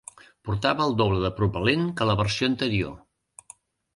[0.47, 2.97] Portava el doble de propel·lent que la versió anterior.